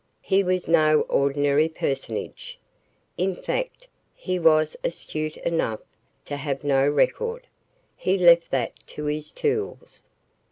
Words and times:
He 0.23 0.43
was 0.43 0.67
no 0.67 1.01
ordinary 1.01 1.69
personage. 1.69 2.57
In 3.19 3.35
fact 3.35 3.87
he 4.15 4.39
was 4.39 4.75
astute 4.83 5.37
enough 5.37 5.81
to 6.25 6.37
have 6.37 6.63
no 6.63 6.89
record. 6.89 7.45
He 7.95 8.17
left 8.17 8.49
that 8.49 8.73
to 8.87 9.05
his 9.05 9.31
tools. 9.31 10.09